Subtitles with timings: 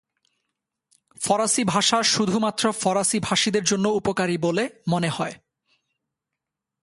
[1.21, 5.33] ফরাসি ভাষা শুধুমাত্র ফরাসিভাষীদের জন্য উপকারী বলে মনে হয়।